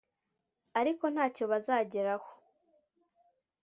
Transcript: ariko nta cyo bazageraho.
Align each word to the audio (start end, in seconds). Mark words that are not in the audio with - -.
ariko 0.79 1.03
nta 1.13 1.25
cyo 1.35 1.45
bazageraho. 1.51 2.29